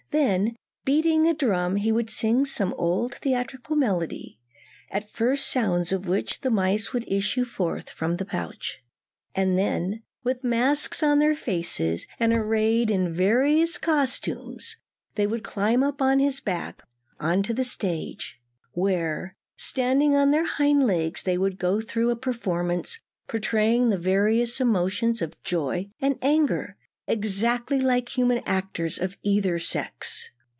[0.11, 4.39] Then beating a drum he would sing some old theatrical melody,
[4.89, 8.83] at the first sounds of which the mice would issue forth from the pouch,
[9.33, 14.75] and then, with masks on their faces, and arrayed in various costumes,
[15.15, 16.83] they would climb up his back
[17.17, 18.37] on to the stage,
[18.73, 22.99] where standing on their hind legs they would go through a performance
[23.29, 26.75] portraying the various emotions of joy and anger,
[27.07, 30.29] exactly like human actors of either sex.